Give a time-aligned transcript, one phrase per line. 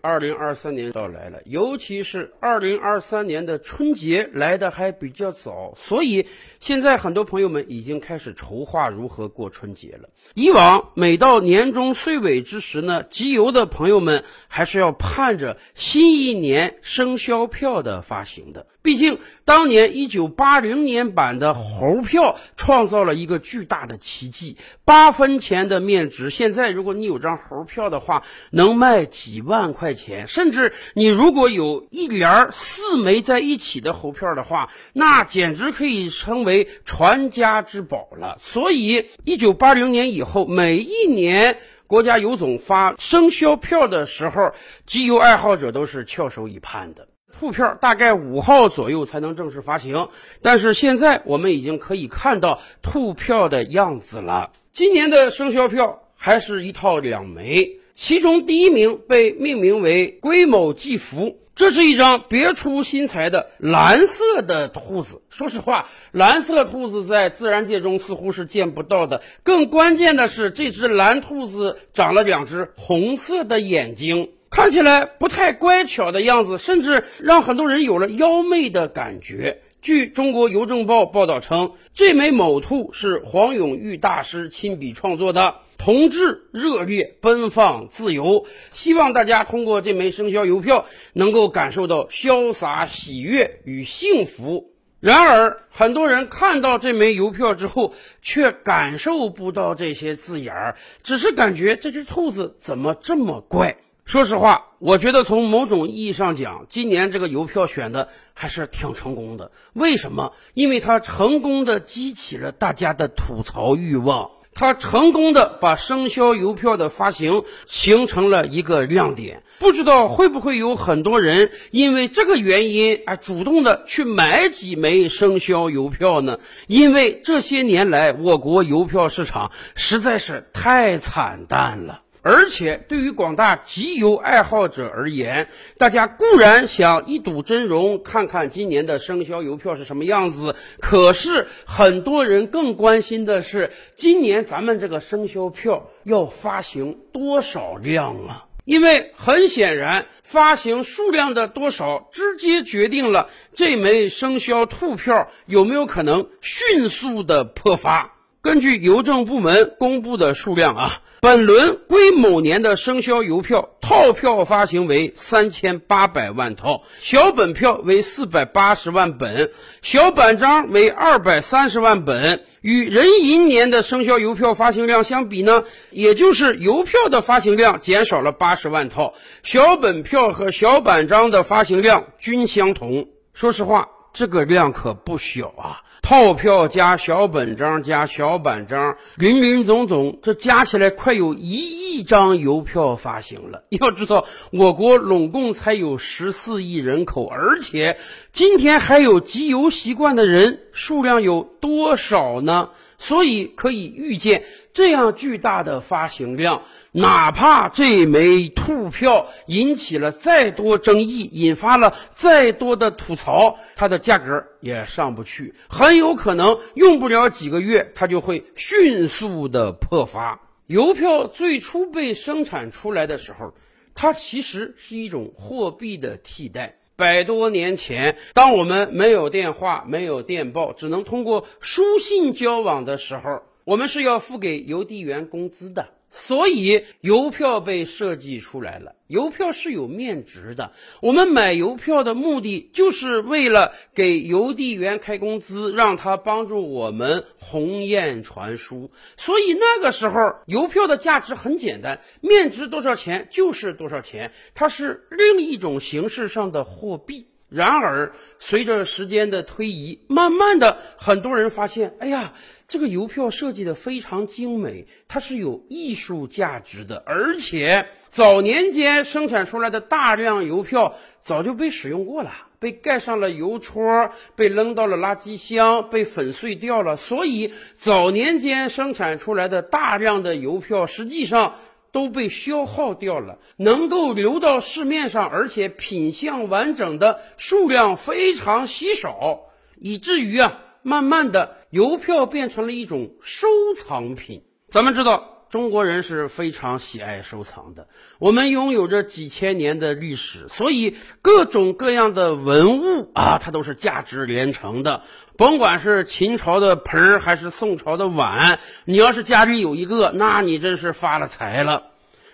[0.00, 6.24] 二零二三年到来了，尤其是二零二三年的春节来的还比较早，所以
[6.60, 10.08] 现在很多朋友们已经开始筹划如何过春节了。
[10.34, 18.68] 以往每到年终岁尾之时呢，集邮的朋友们还是要盼着新一年生肖票的发行的。
[18.80, 28.22] 毕竟当年一九八零年版的猴票创造了一个巨大的奇迹，八分钱的面值，现在如果你有张猴票的话，
[28.52, 38.38] 能卖几万块钱，甚至你如果有一连四枚在一起的猴票的话，那简直可以称为传家之宝了。
[38.40, 44.52] 所以，一九八零年以后，每一年国家邮总发生肖票的时候，
[44.86, 47.08] 集邮爱好者都是翘首以盼的。
[47.38, 50.08] 兔票大概五号左右才能正式发行，
[50.42, 54.50] 但是现在我们已经可以看到兔票的样子了。
[54.72, 65.20] 今年的生肖票还是一套两枚，其中第一名被命名为“龟某祭福”，这是一张别出心裁的蓝色的兔子。
[65.30, 69.20] 说实话，蓝色兔子在自然界中似乎是见不到的。
[69.42, 74.30] 更关键的是，这只蓝兔子长了两只红色的眼睛。
[74.48, 79.62] 看起来不太乖巧的样子，甚至让很多人有了妖媚的感觉。
[79.82, 88.44] 据中国邮政报报道称，这枚某兔是黄永玉大师亲笔创作的，同志热烈、奔放、自由。
[88.72, 90.84] 希望大家通过这枚生肖邮票，
[91.14, 94.72] 能够感受到潇洒、喜悦与幸福。
[95.00, 103.78] 然而，很多人看到这枚邮票之后，却感受不到这些字眼儿，只是感觉这只兔子怎么这么怪。
[104.04, 109.52] 说实话，我觉得从某种意义上讲，今年这个邮票选的还是挺成功的。
[109.72, 110.32] 为什么？
[110.54, 119.44] 因为它成功的激起了大家的吐槽欲望，他成功的把生肖邮票的发行形成了一个亮点。
[119.60, 126.40] 不知道会不会有很多人因为这个原因，啊，主动的去买几枚生肖邮票呢？
[126.66, 132.00] 因为这些年来，我国邮票市场实在是太惨淡了。
[132.22, 135.48] 而且，对于广大集邮爱好者而言，
[135.78, 140.56] 大家固然想一睹真容，看看今年的生肖邮票是什么样子。
[140.80, 148.46] 可是，很多人更关心的是，今年咱们这个生肖票要发行多少量啊？
[148.64, 158.14] 因为很显然，发行数量的多少，直接决定了这枚生肖兔票有没有可能迅速的破发。
[158.42, 161.02] 根据邮政部门公布的数量啊。
[161.20, 169.50] 本轮癸卯年的生肖邮票套票发行为三千八百万套，小本票为四百八十万本，
[169.82, 172.44] 小板章为二百三十万本。
[172.60, 183.08] 与壬寅年的生肖邮票发行量相比呢，也就是邮票的发行量减少了八十万套，小本票和小板章的发行量均相同。
[183.34, 185.82] 说实话，这个量可不小啊。
[186.00, 191.50] 套票加小本章加小板章，林林总总，这加起来快有一
[191.98, 193.64] 亿张邮票发行了。
[193.80, 197.98] 要知道，我国拢共才有十四亿人口，而且
[198.32, 202.70] 今天还有集邮习惯的人数量有多少呢？
[203.00, 220.40] 所以可以预见，这样巨大的发行量，哪怕这枚兔票引起了再多争议，引发了再多的吐槽，它的价格也上不去，很有可能用不了几个月，它就会迅速的破发。
[220.66, 223.54] 邮票最初被生产出来的时候，
[223.94, 226.76] 它其实是一种货币的替代。
[226.98, 235.90] 百多年前，当我们没有电话、没有电报，只能通过书信交往的时候，我们是要付给邮递员工资的。
[236.08, 238.94] 所以邮票被设计出来了。
[239.08, 240.72] 邮票是有面值的。
[241.00, 248.90] 我们买邮票的目的就是为了给邮递员开工资，让他帮助我们鸿雁传书。
[249.16, 257.28] 所以那个时候，邮票的价值很简单，面值多少钱就是多少钱，它是另一种形式上的货币。
[257.48, 262.34] 然而，随着时间的推移，慢慢的，很多人发现，哎呀，
[262.68, 267.02] 这个邮票设计的非常精美，它是有艺术价值的。
[267.06, 276.96] 而且，早年间生产出来的大量邮票早就被使用过了，被盖上了邮戳，被扔到了垃圾箱，被粉碎掉了。
[276.96, 281.54] 所以，早年间生产出来的大量的邮票，实际上。
[281.92, 289.40] 都被消耗掉了，能够流到市面上，而且品相完整的数量非常稀少，
[289.78, 293.46] 以至于啊，慢慢的邮票变成了一种收
[293.76, 294.42] 藏品。
[294.68, 297.88] 咱们知道，中国人是非常喜爱收藏的。
[298.18, 305.02] 我们拥有着几千年的历史，所以各种各样的文物啊，它都是价值连城的。
[305.36, 311.84] 甭管是秦朝的盆儿还是宋朝的碗，你要是家里有一个，那你真是发了财了。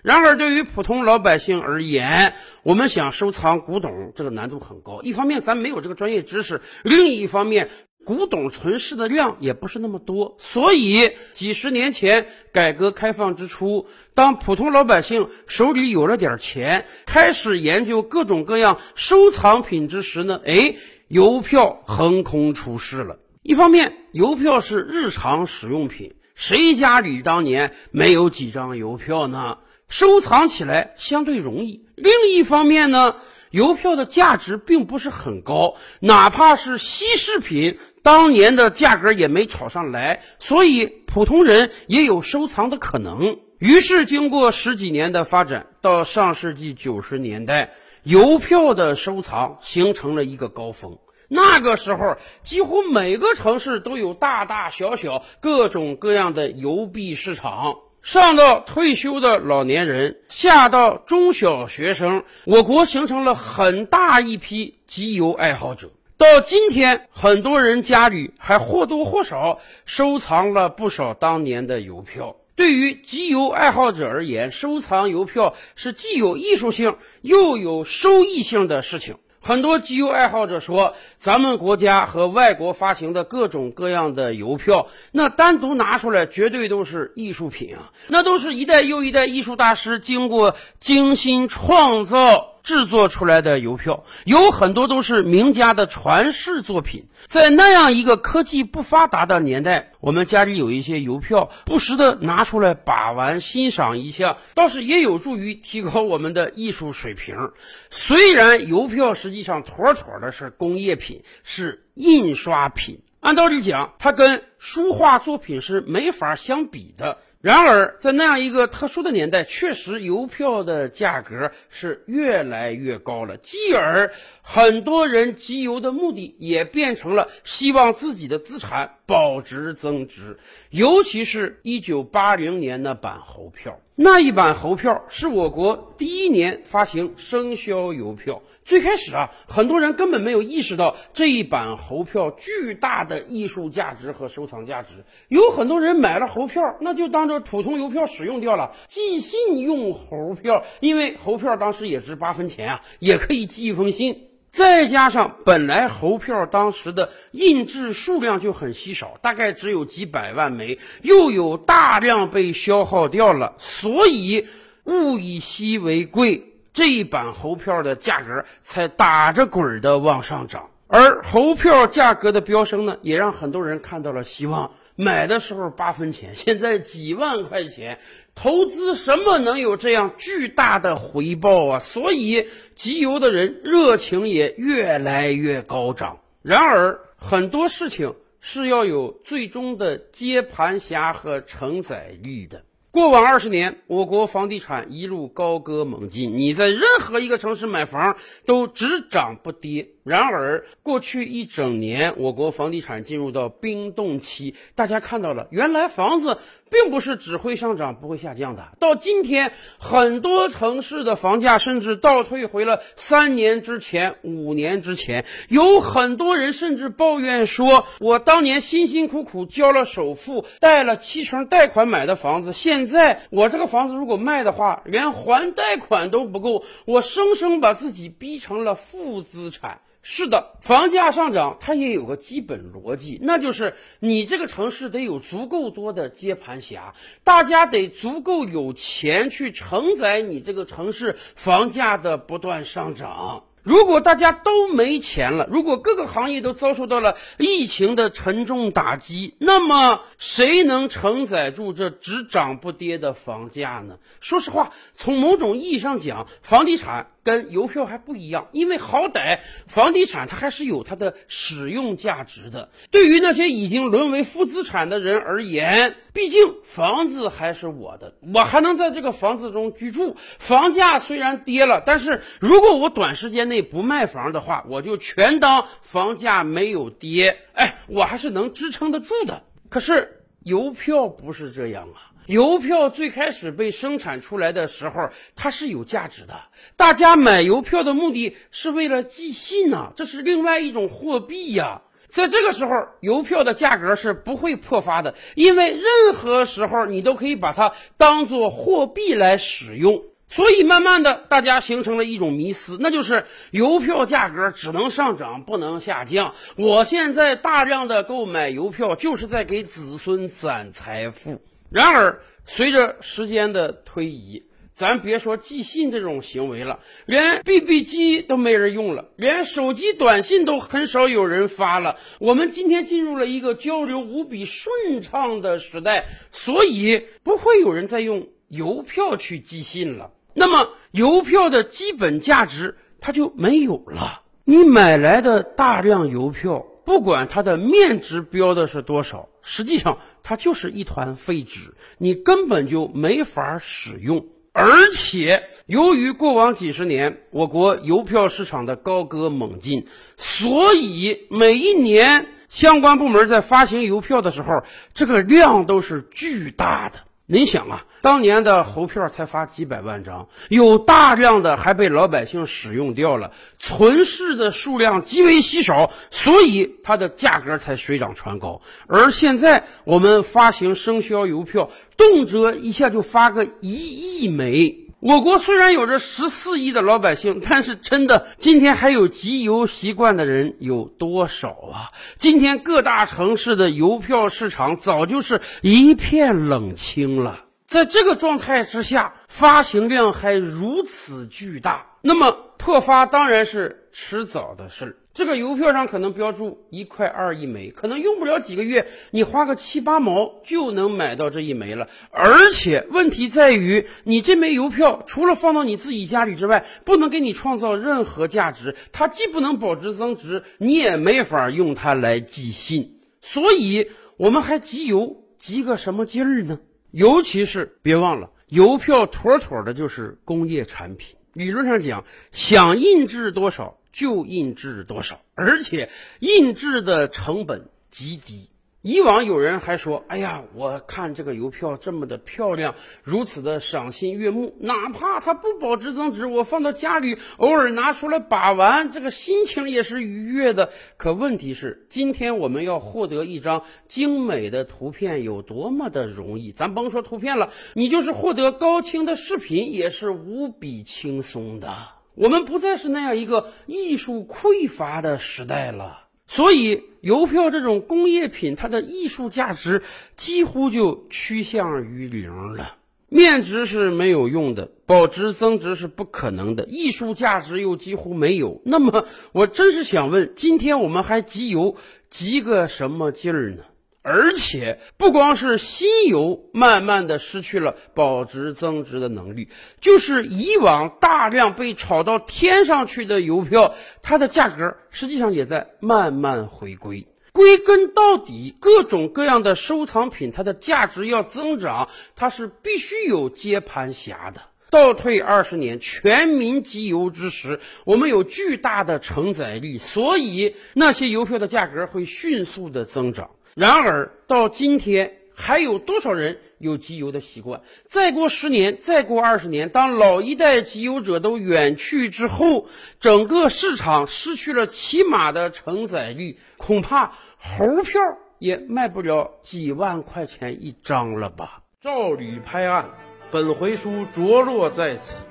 [0.03, 5.01] 然而，对于普通老百姓而言，我们想收藏古董，这个难度很高。
[5.01, 7.71] 一方面，咱没有这个专业知识；另一方面，
[8.05, 10.37] 古董存世的量也不是那么多。
[10.39, 20.77] 所以，几十年前改革开放之初，当普通老百姓手里有了点钱，开始研究各种各样收藏品之时呢，哎，
[21.09, 23.19] 邮票横空出世了。
[23.43, 29.59] 一方面，邮票是日常使用品，谁家里当年没有几张邮票呢？
[29.89, 31.85] 收藏起来相对容易。
[31.95, 33.17] 另一方面呢，
[33.55, 43.39] 邮票的价值并不是很高，哪怕是稀世品，当年的价格也没炒上来，所以普通人也有收藏的可能。
[43.61, 50.99] 于是，经过十几年的发展，到上世纪九十年代，邮票的收藏形成了一个高峰。
[51.29, 57.77] 那个时候，几乎每个城市都有大大小小、各种各样的邮币市场。
[58.05, 65.91] 上到退休的老年人，下到中小学生，我国形成了很大一批集邮爱好者。
[66.19, 72.37] 到今天，很多人家里还或多或少收藏了不少当年的邮票。
[72.55, 79.17] 对于集邮爱好者而言，收藏邮票是既有艺术性又有收益性的事情。
[79.47, 87.93] 很多集邮爱好者说，咱们国家和外国发行的各种各样的邮票，那单独拿出来绝对都是艺术品啊！
[88.09, 92.54] 那都是一代又一代艺术大师经过精心创造。
[92.65, 107.53] 制作出来的邮票有很多都是名家的传世作品，在那样一个科技不发达的年代，我们家里有一些邮票，不时的拿出来把玩欣赏一下，倒是也有助于提高我们的艺术水平。
[107.91, 117.19] 虽然邮票实际上妥妥的是工业品，是印刷品，按道理讲，它跟书画作品是没法相比的。
[117.45, 123.37] 然而，在那样一个特殊的年代，确实邮票的价格是越来越高了。
[123.37, 124.11] 继而，
[124.41, 130.39] 很多人集邮的目的也变成了希望自己的资产保值增值。
[130.71, 138.43] 尤其是一九八零年的版猴票，那一版猴票是我国第一年发行生肖邮票。
[138.65, 145.05] 最开始啊，很多人根本没有意识到这一版猴票巨大的艺术价值和收藏价值。
[145.29, 154.29] 有很多人买了猴票，那就当做普通邮票使用掉了，寄信用猴票，因为猴票当时也值八分钱啊，也可以寄一封信。
[154.55, 164.47] 再加上本来猴票当时的印制数量就很稀少，大概只有几百万枚，又有大量被消耗掉了，所以
[164.85, 166.53] 物以稀为贵。
[166.73, 174.71] 这一版猴票的价格才打着滚儿的往上涨，而猴票价格的飙升呢，也让很多人看到了希望。
[174.97, 177.99] 买的时候八分钱，现在几万块钱，
[178.35, 181.79] 投资什么能有这样巨大的回报啊？
[181.79, 186.19] 所以集邮的人热情也越来越高涨。
[186.43, 192.65] 然而，很多事情是要有最终的接盘侠和承载力的。
[192.91, 199.89] 过往二十年，我国房地产一路高歌猛进，你在任何一个城市买房都只涨不跌。
[200.05, 204.55] 然而，过去一整年，我国房地产进入到冰冻期。
[204.75, 206.37] 大家看到了，原来房子
[206.71, 208.69] 并不是只会上涨不会下降的。
[208.79, 215.25] 到今天，很多城市的房价甚至倒退回了三年之前、五年之前。
[215.49, 236.95] 有很多人甚至抱怨说：“我当年辛辛苦苦交了首付，贷了七成贷款买的房子，现在我这个房子如果卖的话，连还贷款都不够，我生生把自己逼成了负资产。”是的，房价上涨，它也有个基本逻辑，那就是你这个城市得有足够多的接盘侠，
[237.25, 243.45] 大家得足够有钱去承载你这个城市房价的不断上涨。
[243.65, 253.97] 如果大家都没钱了，如果各个行业都遭受到了疫情的沉重打击，那么谁能承载住这只涨不跌的房价呢？
[254.21, 262.69] 说实话，从某种意义上讲，房地产跟邮票还不一样，因为好歹房地产它还是有它的使用价值的。
[262.91, 270.17] 对于那些已经沦为负资产的人而言，毕竟房子还是我的，我还能在这个房子中居住。
[270.39, 279.43] 房价虽然跌了，但是如果我短时间内不卖房的话，我就全当房价没有跌，哎，我还是能支撑得住的。
[279.69, 286.35] 可是邮票不是这样啊，邮票最开始被生产出来的时候，它是有价值的。
[286.77, 291.83] 大家买邮票的目的是为了寄信呐，这是另外一种货币呀。
[292.07, 300.01] 在这个时候，邮票的价格是不会破发的，因为任何时候你都可以把它当做货币来使用。
[300.35, 306.35] 所以，慢慢的，大家形成了一种迷思，那就是邮票价格只能上涨，不能下降。
[306.57, 311.41] 我现在大量的购买邮票，就是在给子孙攒财富。
[311.71, 321.97] 然而，随着时间的推移，咱别说寄信这种行为了，连 BB 机都没人用了，连手机短信都很少有人发了。
[322.19, 330.11] 我们今天进入了一个交流无比顺畅的时代，所以不会有人再用邮票去寄信了。
[330.35, 334.23] 那么，邮票的基本价值它就没有了。
[334.45, 344.27] 你买来的大量邮票，不管它的面值标的是多少，实际上它就是一团废纸，你根本就没法使用。
[344.53, 349.87] 而且，由于过往几十年我国邮票市场的高歌猛进，
[350.17, 354.63] 所以每一年相关部门在发行邮票的时候，
[354.93, 357.01] 这个量都是巨大的。
[357.35, 368.63] 您想啊，当年的猴票才发几百万张，有大量的还被老百姓使用掉了，存世的数量极为稀少，所以它的价格才水涨船高。
[368.87, 374.84] 而现在我们发行生肖邮票，动辄一下就发个一亿枚。
[375.05, 381.93] 我国虽然有着十四亿的老百姓，但是真的今天还有集邮习惯的人有多少啊？
[382.17, 387.41] 今天各大城市的邮票市场早就是一片冷清了。
[387.67, 394.97] 在这个状态之下，发行量还如此巨大，那么破发当然是迟早的事儿。
[395.15, 401.87] 这个邮票上可能标注一块二一枚，可能用不了几个月，你花个七八毛就能买到这一枚了。
[402.11, 412.99] 而且问题在于，你这枚邮票除了放到你自己家里之外，不能给你创造任何价值，它既不能保值增值，你也没法用它来寄信。
[413.21, 416.59] 所以，我们还集邮集个什么劲儿呢？
[416.91, 421.15] 尤其是别忘了，邮票妥妥的就是工业产品。
[421.35, 423.79] 理论上讲，想印制多少。
[423.95, 428.51] 就印制多少，而且印制的成本极低。
[428.83, 446.53] 以往有人还说：“哎呀，我看这个邮票这么的漂亮，如此的赏心悦目，哪怕它不保值增值，我放到家里偶尔拿出来把玩，这个心情也是愉悦的。”可问题是，今天我们要获得一张精美的图片有多么的容易？
[446.53, 451.75] 咱甭说图片了，你就是获得高清的视频也是无比轻松的。
[452.15, 459.83] 我们不再是那样一个艺术匮乏的时代了，所以邮票这种工业品，它的艺术价值
[460.15, 462.77] 几乎就趋向于零了。
[463.09, 468.61] 面值是没有用的，保值增值是不可能的，艺术价值又几乎没有。
[468.65, 471.77] 那么，我真是想问，今天我们还集邮
[472.09, 473.63] 集个什么劲儿呢？
[474.07, 479.49] 而且不光是新油慢慢的失去了保值增值的能力，
[479.81, 487.09] 就是以往大量被炒到天上去的邮票，它的价格实际上也在慢慢回归。
[487.33, 494.43] 归根到底，各种各样的收藏品，它的价值要增长，它是必须有接盘侠的。
[494.71, 503.31] 倒退二十年，全民集邮之时，我们有巨大的承载力，所以那些邮票的价格会迅速的增长。
[503.55, 507.63] 然而到今天，还有多少人有集邮的习惯？
[507.87, 512.67] 再过十年，再过二十年，当老一代集邮者都远去之后，
[512.99, 518.01] 整个市场失去了起码的承载力，恐怕猴票
[518.41, 521.63] 也卖不了几万块钱一张了吧？
[521.81, 522.91] 照吕拍案，
[523.31, 525.23] 本回书着落在此。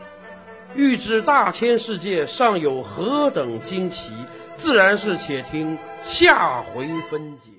[0.76, 4.12] 欲知大千世界尚有何等惊奇，
[4.56, 7.50] 自然是且听下回分解。